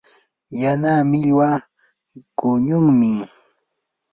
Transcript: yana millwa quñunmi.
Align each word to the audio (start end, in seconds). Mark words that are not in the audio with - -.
yana 0.61 0.91
millwa 1.09 1.49
quñunmi. 2.37 3.11